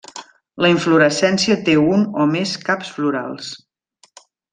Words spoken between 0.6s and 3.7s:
La inflorescència té un o més caps florals.